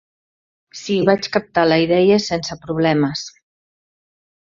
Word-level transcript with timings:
Sí, 0.79 0.95
vaig 1.09 1.29
captar 1.37 1.67
la 1.73 1.79
idea 1.85 2.19
sense 2.31 2.61
problemes. 2.67 3.27